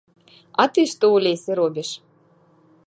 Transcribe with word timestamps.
А 0.63 0.65
ты 0.77 0.85
што 0.93 1.05
ў 1.15 1.17
лесе 1.27 1.51
робіш? 1.61 1.89